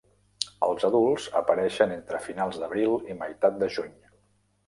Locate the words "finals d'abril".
2.27-2.97